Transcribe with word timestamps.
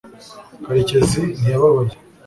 karekezi 0.63 1.21
ntiyababaye 1.39 1.95